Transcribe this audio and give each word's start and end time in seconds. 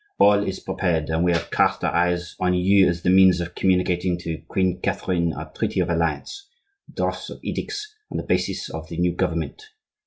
All 0.17 0.43
is 0.43 0.59
prepared, 0.59 1.11
and 1.11 1.23
we 1.23 1.31
have 1.31 1.51
cast 1.51 1.83
our 1.83 1.93
eyes 1.93 2.35
on 2.39 2.55
you 2.55 2.87
as 2.89 3.03
the 3.03 3.11
means 3.11 3.39
of 3.39 3.53
communicating 3.53 4.17
to 4.21 4.41
Queen 4.47 4.79
Catherine 4.81 5.31
our 5.31 5.51
treaty 5.51 5.79
of 5.79 5.91
alliance, 5.91 6.49
the 6.87 6.95
drafts 6.95 7.29
of 7.29 7.39
edicts, 7.43 7.93
and 8.09 8.19
the 8.19 8.23
bases 8.25 8.67
of 8.69 8.89
the 8.89 8.97
new 8.97 9.13
government. 9.13 9.61